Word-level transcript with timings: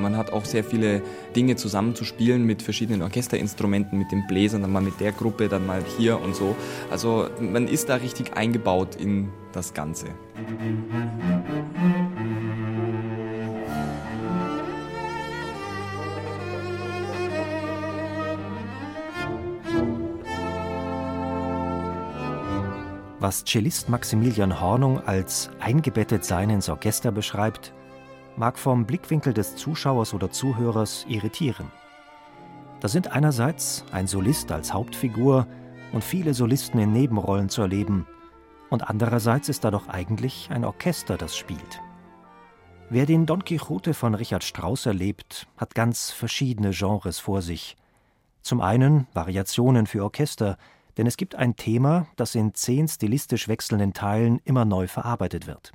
Man 0.00 0.16
hat 0.16 0.32
auch 0.32 0.46
sehr 0.46 0.64
viele 0.64 1.02
Dinge 1.36 1.56
zusammen 1.56 1.94
zu 1.94 2.04
spielen 2.04 2.44
mit 2.44 2.62
verschiedenen 2.62 3.02
Orchesterinstrumenten, 3.02 3.98
mit 3.98 4.10
den 4.10 4.26
Bläsern, 4.26 4.62
dann 4.62 4.72
mal 4.72 4.80
mit 4.80 4.98
der 4.98 5.12
Gruppe, 5.12 5.48
dann 5.48 5.66
mal 5.66 5.84
hier 5.98 6.18
und 6.20 6.34
so. 6.34 6.56
Also 6.90 7.28
man 7.38 7.68
ist 7.68 7.90
da 7.90 7.96
richtig 7.96 8.34
eingebaut 8.34 8.96
in 8.96 9.28
das 9.52 9.74
Ganze. 9.74 10.06
Was 23.18 23.44
Cellist 23.44 23.90
Maximilian 23.90 24.62
Hornung 24.62 25.06
als 25.06 25.50
eingebettet 25.60 26.24
sein 26.24 26.48
ins 26.48 26.70
Orchester 26.70 27.12
beschreibt, 27.12 27.74
mag 28.40 28.58
vom 28.58 28.86
Blickwinkel 28.86 29.34
des 29.34 29.54
Zuschauers 29.54 30.14
oder 30.14 30.30
Zuhörers 30.30 31.04
irritieren. 31.06 31.70
Da 32.80 32.88
sind 32.88 33.12
einerseits 33.12 33.84
ein 33.92 34.06
Solist 34.06 34.50
als 34.50 34.72
Hauptfigur 34.72 35.46
und 35.92 36.02
viele 36.02 36.32
Solisten 36.32 36.80
in 36.80 36.90
Nebenrollen 36.90 37.50
zu 37.50 37.60
erleben, 37.60 38.06
und 38.70 38.88
andererseits 38.88 39.50
ist 39.50 39.64
da 39.64 39.70
doch 39.70 39.88
eigentlich 39.88 40.48
ein 40.50 40.64
Orchester, 40.64 41.18
das 41.18 41.36
spielt. 41.36 41.82
Wer 42.88 43.04
den 43.04 43.26
Don 43.26 43.44
Quixote 43.44 43.92
von 43.92 44.14
Richard 44.14 44.42
Strauss 44.42 44.86
erlebt, 44.86 45.46
hat 45.58 45.74
ganz 45.74 46.10
verschiedene 46.10 46.70
Genres 46.70 47.18
vor 47.18 47.42
sich. 47.42 47.76
Zum 48.40 48.62
einen 48.62 49.06
Variationen 49.12 49.86
für 49.86 50.02
Orchester, 50.02 50.56
denn 50.96 51.06
es 51.06 51.18
gibt 51.18 51.34
ein 51.34 51.56
Thema, 51.56 52.06
das 52.16 52.34
in 52.34 52.54
zehn 52.54 52.88
stilistisch 52.88 53.48
wechselnden 53.48 53.92
Teilen 53.92 54.40
immer 54.44 54.64
neu 54.64 54.86
verarbeitet 54.86 55.46
wird. 55.46 55.72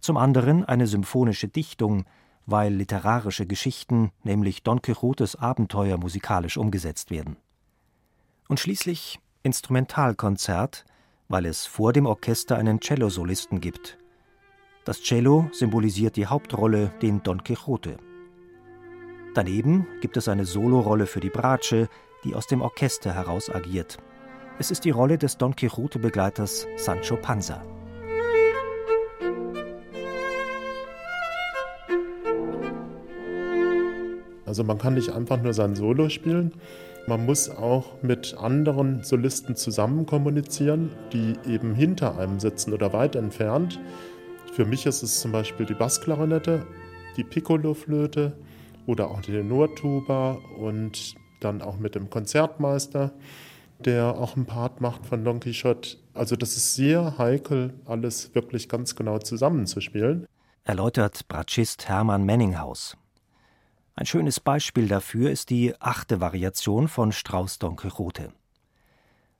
Zum 0.00 0.16
anderen 0.16 0.64
eine 0.64 0.86
symphonische 0.86 1.48
Dichtung, 1.48 2.04
weil 2.46 2.72
literarische 2.72 3.46
Geschichten, 3.46 4.12
nämlich 4.22 4.62
Don 4.62 4.80
Quixotes 4.80 5.36
Abenteuer, 5.36 5.98
musikalisch 5.98 6.56
umgesetzt 6.56 7.10
werden. 7.10 7.36
Und 8.48 8.60
schließlich 8.60 9.18
Instrumentalkonzert, 9.42 10.84
weil 11.28 11.46
es 11.46 11.66
vor 11.66 11.92
dem 11.92 12.06
Orchester 12.06 12.56
einen 12.56 12.80
Cellosolisten 12.80 13.60
gibt. 13.60 13.98
Das 14.84 15.02
Cello 15.02 15.48
symbolisiert 15.52 16.16
die 16.16 16.26
Hauptrolle, 16.26 16.92
den 17.02 17.22
Don 17.22 17.42
Quixote. 17.42 17.96
Daneben 19.34 19.86
gibt 20.00 20.16
es 20.16 20.28
eine 20.28 20.44
Solorolle 20.46 21.06
für 21.06 21.20
die 21.20 21.30
Bratsche, 21.30 21.88
die 22.24 22.34
aus 22.34 22.46
dem 22.46 22.62
Orchester 22.62 23.12
heraus 23.12 23.50
agiert. 23.50 23.98
Es 24.58 24.70
ist 24.70 24.84
die 24.84 24.90
Rolle 24.90 25.18
des 25.18 25.36
Don 25.36 25.54
Quixote-Begleiters 25.54 26.66
Sancho 26.76 27.16
Panza. 27.16 27.62
Also 34.46 34.64
man 34.64 34.78
kann 34.78 34.94
nicht 34.94 35.10
einfach 35.10 35.42
nur 35.42 35.52
sein 35.52 35.74
Solo 35.74 36.08
spielen, 36.08 36.52
man 37.08 37.24
muss 37.24 37.48
auch 37.48 38.02
mit 38.02 38.36
anderen 38.36 39.04
Solisten 39.04 39.54
zusammen 39.54 40.06
kommunizieren, 40.06 40.90
die 41.12 41.34
eben 41.48 41.74
hinter 41.74 42.18
einem 42.18 42.40
sitzen 42.40 42.72
oder 42.72 42.92
weit 42.92 43.14
entfernt. 43.14 43.78
Für 44.52 44.64
mich 44.64 44.86
ist 44.86 45.02
es 45.02 45.20
zum 45.20 45.30
Beispiel 45.30 45.66
die 45.66 45.74
Bassklarinette, 45.74 46.66
die 47.16 47.24
Piccolo-Flöte 47.24 48.32
oder 48.86 49.10
auch 49.10 49.20
die 49.20 49.32
Tenortuba 49.32 50.38
und 50.58 51.14
dann 51.40 51.62
auch 51.62 51.78
mit 51.78 51.94
dem 51.94 52.10
Konzertmeister 52.10 53.12
der 53.84 54.16
auch 54.16 54.36
einen 54.36 54.46
Part 54.46 54.80
macht 54.80 55.06
von 55.06 55.24
Don 55.24 55.40
Quixote. 55.40 55.96
Also 56.14 56.36
das 56.36 56.56
ist 56.56 56.74
sehr 56.74 57.18
heikel, 57.18 57.74
alles 57.84 58.34
wirklich 58.34 58.68
ganz 58.68 58.96
genau 58.96 59.18
zusammenzuspielen. 59.18 60.26
Erläutert 60.64 61.28
Bratschist 61.28 61.88
Hermann 61.88 62.24
Menninghaus. 62.24 62.96
Ein 63.98 64.04
schönes 64.04 64.40
Beispiel 64.40 64.88
dafür 64.88 65.30
ist 65.30 65.48
die 65.48 65.74
achte 65.80 66.20
Variation 66.20 66.86
von 66.86 67.12
Strauß 67.12 67.58
Don 67.58 67.76
Quixote. 67.76 68.30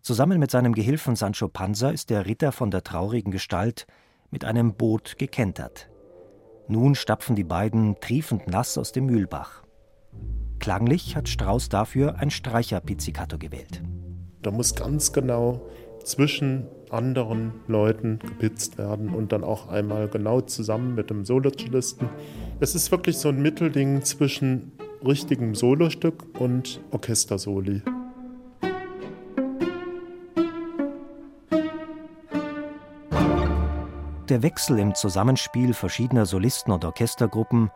Zusammen 0.01 0.39
mit 0.39 0.51
seinem 0.51 0.73
Gehilfen 0.73 1.15
Sancho 1.15 1.49
Panza 1.49 1.91
ist 1.91 2.09
der 2.09 2.25
Ritter 2.25 2.53
von 2.53 2.71
der 2.71 2.83
traurigen 2.83 3.31
Gestalt 3.31 3.87
mit 4.31 4.47
einem 4.47 4.73
Boot 4.73 5.19
gekentert. 5.19 5.91
Nun 6.69 6.95
stapfen 6.95 7.37
die 7.37 7.45
beiden 7.45 8.01
triefend 8.01 8.49
nass 8.49 8.79
aus 8.79 8.93
dem 8.93 9.05
Mühlbach. 9.05 9.63
Klanglich 10.59 11.17
hat 11.17 11.29
Strauß 11.29 11.69
dafür 11.69 12.17
ein 12.17 12.31
Streicherpizzicato 12.31 13.37
gewählt. 13.37 13.83
Da 14.41 14.51
muss 14.51 14.75
ganz 14.75 15.13
genau 15.13 15.69
zwischen 16.03 16.67
anderen 16.93 17.53
Leuten 17.67 18.19
gepitzt 18.19 18.79
werden 18.79 19.11
und 19.11 19.33
dann 19.33 19.45
auch 19.45 19.69
einmal 19.69 20.09
genau 20.09 20.41
zusammen 20.41 20.95
mit 20.95 21.11
dem 21.11 21.25
Solocellisten. 21.25 22.09
Es 22.61 22.75
ist 22.75 22.91
wirklich 22.91 23.19
so 23.19 23.29
ein 23.29 23.41
Mittelding 23.41 24.03
zwischen 24.03 24.73
richtigem 25.05 25.55
Solostück 25.55 26.25
und 26.39 26.81
Orchestersoli. 26.91 27.83
Der 34.29 34.43
Wechsel 34.43 34.81
im 34.81 34.95
Zusammenspiel 34.95 35.73
verschiedener 35.73 36.27
Solisten 36.27 36.73
und 36.73 36.85
Orchestergruppen 36.85 37.71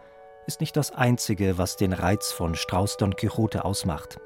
ist 0.49 0.61
nicht 0.61 0.77
das 0.77 0.91
Einzige, 0.91 1.59
was 1.59 1.77
den 1.77 1.93
Reiz 1.93 2.33
von 2.33 2.57
Strauß 2.57 2.97
Don 2.97 3.15
Quixote 3.15 3.65
ausmacht. 3.65 4.19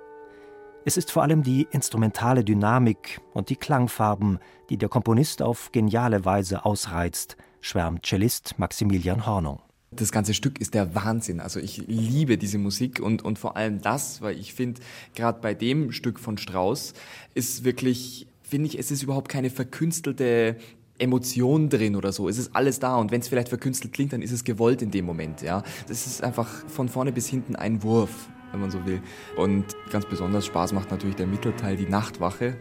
Es 0.87 0.99
ist 0.99 1.11
vor 1.11 1.23
allem 1.23 1.43
die 1.43 1.67
instrumentale 1.71 2.45
Dynamik 2.45 3.19
und 3.33 3.49
die 3.49 3.57
Klangfarben, 3.57 4.39
die 4.69 4.77
der 4.77 4.91
Komponist 4.91 5.41
auf 5.41 5.73
geniale 5.73 6.27
Weise 6.27 6.67
ausreizt, 6.67 7.39
schwärmt 7.63 8.05
Cellist 8.05 8.59
Maximilian 8.59 9.25
Hornung. 9.25 9.61
Das 9.93 10.13
ganze 10.13 10.35
Stück 10.35 10.61
ist 10.61 10.75
der 10.75 10.95
Wahnsinn. 10.95 11.41
Also 11.41 11.59
ich 11.59 11.79
liebe 11.87 12.37
diese 12.37 12.59
Musik 12.59 13.01
und, 13.01 13.25
und 13.25 13.39
vor 13.39 13.57
allem 13.57 13.81
das, 13.81 14.21
weil 14.21 14.39
ich 14.39 14.53
finde, 14.53 14.83
gerade 15.15 15.41
bei 15.41 15.55
dem 15.55 15.91
Stück 15.91 16.21
von 16.21 16.37
Strauss 16.37 16.93
ist 17.33 17.65
wirklich, 17.65 18.27
finde 18.43 18.67
ich, 18.67 18.79
es 18.79 18.91
ist 18.91 19.03
überhaupt 19.03 19.31
keine 19.31 19.49
verkünstelte 19.49 20.59
Emotion 20.99 21.71
drin 21.71 21.97
oder 21.97 22.13
so. 22.13 22.29
Es 22.29 22.37
ist 22.37 22.55
alles 22.55 22.79
da 22.79 22.97
und 22.97 23.11
wenn 23.11 23.23
es 23.23 23.29
vielleicht 23.29 23.49
verkünstelt 23.49 23.95
klingt, 23.95 24.13
dann 24.13 24.21
ist 24.21 24.33
es 24.33 24.45
gewollt 24.45 24.83
in 24.83 24.91
dem 24.91 25.07
Moment. 25.07 25.41
Ja, 25.41 25.63
das 25.89 26.07
ist 26.07 26.23
einfach 26.23 26.69
von 26.69 26.91
vorne 26.91 27.11
bis 27.11 27.27
hinten 27.27 27.57
ein 27.57 27.83
Wurf 27.83 28.29
wenn 28.55 28.61
man 28.61 28.71
so 28.71 28.87
will. 28.87 29.03
Und 29.37 29.65
ganz 29.91 30.07
besonders 30.07 30.47
Spaß 30.47 30.73
macht 30.73 30.91
natürlich 30.91 31.17
der 31.17 31.27
Mittelteil, 31.27 31.77
die 31.77 31.87
Nachtwache. 31.87 32.57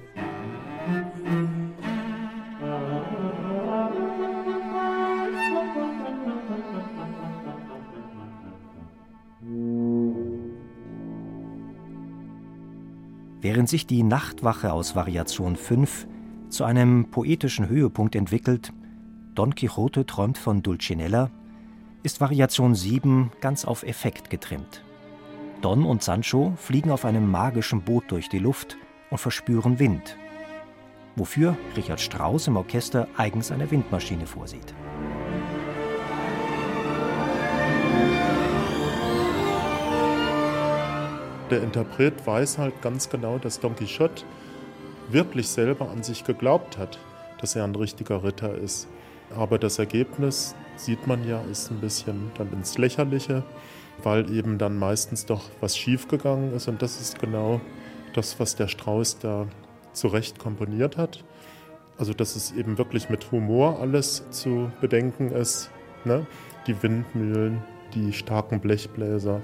Während 13.40 13.70
sich 13.70 13.86
die 13.86 14.04
Nachtwache 14.04 14.74
aus 14.74 14.96
Variation 14.96 15.56
5 15.56 16.08
zu 16.50 16.64
einem 16.64 17.12
poetischen 17.12 17.70
Höhepunkt 17.70 18.16
entwickelt, 18.16 18.74
Don 19.36 19.54
Quixote 19.54 20.06
träumt 20.06 20.38
von 20.38 20.64
Dulcinella, 20.64 21.30
ist 22.02 22.20
Variation 22.20 22.74
7 22.74 23.32
ganz 23.42 23.66
auf 23.66 23.84
Effekt 23.84 24.30
getrimmt. 24.30 24.84
Don 25.64 25.86
und 25.86 26.04
Sancho 26.04 26.52
fliegen 26.58 26.92
auf 26.92 27.06
einem 27.06 27.32
magischen 27.32 27.84
Boot 27.84 28.04
durch 28.10 28.28
die 28.28 28.38
Luft 28.38 28.76
und 29.10 29.18
verspüren 29.18 29.80
Wind, 29.80 30.18
wofür 31.16 31.56
Richard 31.78 32.02
Strauss 32.02 32.48
im 32.48 32.58
Orchester 32.58 33.08
eigens 33.16 33.50
eine 33.50 33.72
Windmaschine 33.72 34.28
vorsieht. 34.28 34.76
Der 41.50 41.64
Interpret 41.64 42.28
weiß 42.28 42.58
halt 42.58 42.82
ganz 42.82 43.08
genau, 43.10 43.38
dass 43.38 43.62
Don 43.62 43.74
Quixote 43.74 44.26
wirklich 45.12 45.48
selber 45.48 45.90
an 45.90 46.04
sich 46.04 46.26
geglaubt 46.26 46.78
hat, 46.78 47.00
dass 47.40 47.56
er 47.56 47.64
ein 47.64 47.76
richtiger 47.76 48.22
Ritter 48.22 48.54
ist. 48.54 48.90
Aber 49.34 49.58
das 49.60 49.80
Ergebnis, 49.80 50.56
sieht 50.76 51.08
man 51.08 51.26
ja, 51.26 51.42
ist 51.50 51.72
ein 51.72 51.80
bisschen 51.80 52.32
dann 52.38 52.52
ins 52.52 52.78
Lächerliche 52.78 53.44
weil 54.02 54.32
eben 54.32 54.58
dann 54.58 54.78
meistens 54.78 55.26
doch 55.26 55.50
was 55.62 55.78
schiefgegangen 55.78 56.54
ist. 56.54 56.68
Und 56.68 56.82
das 56.82 57.00
ist 57.00 57.20
genau 57.20 57.62
das, 58.14 58.40
was 58.40 58.56
der 58.56 58.68
Strauß 58.68 59.20
da 59.20 59.48
zurecht 59.94 60.40
komponiert 60.40 60.98
hat. 60.98 61.24
Also, 61.98 62.14
dass 62.14 62.36
es 62.36 62.52
eben 62.52 62.78
wirklich 62.78 63.10
mit 63.10 63.32
Humor 63.32 63.80
alles 63.80 64.24
zu 64.32 64.72
bedenken 64.82 65.32
ist. 65.32 65.70
Ne? 66.06 66.26
Die 66.66 66.82
Windmühlen, 66.82 67.64
die 67.94 68.14
starken 68.14 68.60
Blechbläser. 68.60 69.42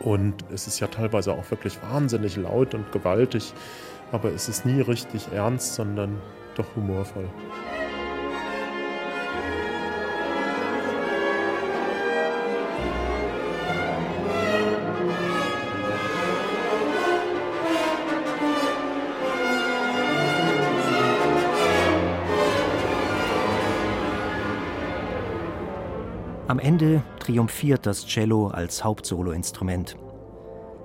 Und 0.00 0.44
es 0.52 0.66
ist 0.66 0.80
ja 0.80 0.88
teilweise 0.88 1.32
auch 1.32 1.48
wirklich 1.50 1.80
wahnsinnig 1.82 2.36
laut 2.36 2.74
und 2.74 2.90
gewaltig, 2.90 3.54
aber 4.10 4.32
es 4.32 4.48
ist 4.48 4.66
nie 4.66 4.80
richtig 4.80 5.28
ernst, 5.32 5.74
sondern 5.74 6.20
doch 6.56 6.66
humorvoll. 6.74 7.28
Am 26.52 26.58
Ende 26.58 27.02
triumphiert 27.18 27.86
das 27.86 28.04
Cello 28.04 28.48
als 28.48 28.84
Hauptsoloinstrument. 28.84 29.96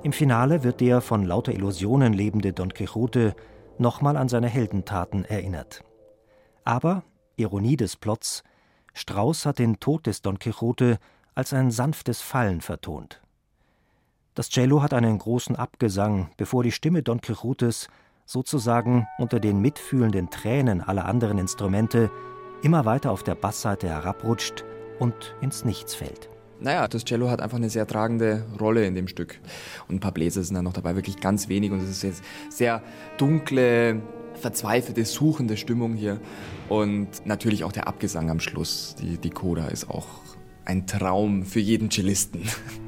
Im 0.02 0.14
Finale 0.14 0.64
wird 0.64 0.80
der 0.80 1.02
von 1.02 1.26
lauter 1.26 1.52
Illusionen 1.52 2.14
lebende 2.14 2.54
Don 2.54 2.74
Quixote 2.74 3.36
nochmal 3.78 4.16
an 4.16 4.30
seine 4.30 4.48
Heldentaten 4.48 5.26
erinnert. 5.26 5.84
Aber, 6.64 7.04
Ironie 7.36 7.76
des 7.76 7.98
Plots, 7.98 8.46
Strauss 8.94 9.46
hat 9.46 9.60
den 9.60 9.82
Tod 9.82 10.08
des 10.08 10.22
Don 10.22 10.40
Quixote 10.40 11.00
als 11.36 11.52
ein 11.52 11.70
sanftes 11.70 12.22
Fallen 12.22 12.62
vertont. 12.62 13.22
Das 14.36 14.50
Cello 14.50 14.82
hat 14.82 14.94
einen 14.94 15.18
großen 15.18 15.58
Abgesang, 15.58 16.30
bevor 16.38 16.64
die 16.64 16.72
Stimme 16.72 17.04
Don 17.04 17.20
Quixotes 17.20 17.90
sozusagen 18.26 19.06
unter 19.18 19.42
den 19.42 19.60
mitfühlenden 19.60 20.30
Tränen 20.30 20.80
aller 20.80 21.04
anderen 21.04 21.38
Instrumente 21.38 22.10
immer 22.64 22.86
weiter 22.86 23.12
auf 23.12 23.24
der 23.24 23.36
Bassseite 23.36 23.90
herabrutscht 23.90 24.64
und 25.00 25.36
ins 25.42 25.66
Nichts 25.66 25.96
fällt. 25.96 26.30
Naja, 26.60 26.88
das 26.88 27.06
Cello 27.06 27.30
hat 27.30 27.42
einfach 27.42 27.58
eine 27.58 27.70
sehr 27.70 27.86
tragende 27.86 28.44
Rolle 28.60 28.86
in 28.86 28.96
dem 28.96 29.08
Stück. 29.08 29.40
Und 29.88 29.96
ein 29.96 30.00
paar 30.00 30.12
Bläser 30.12 30.44
sind 30.44 30.56
dann 30.56 30.64
noch 30.64 30.74
dabei, 30.74 30.96
wirklich 30.96 31.20
ganz 31.20 31.50
wenig. 31.50 31.72
Und 31.72 31.82
es 31.82 31.90
ist 31.90 32.02
jetzt 32.02 32.24
sehr 32.50 32.82
dunkle, 33.18 34.02
verzweifelte, 34.34 35.06
suchende 35.06 35.56
Stimmung 35.56 35.94
hier. 35.94 36.20
Und 36.68 37.26
natürlich 37.26 37.64
auch 37.64 37.72
der 37.72 37.88
Abgesang 37.88 38.32
am 38.32 38.40
Schluss. 38.40 38.96
Die, 39.00 39.18
die 39.18 39.30
Coda 39.30 39.68
ist 39.68 39.90
auch 39.90 40.08
ein 40.66 40.88
Traum 40.88 41.46
für 41.46 41.60
jeden 41.60 41.92
Cellisten. 41.92 42.42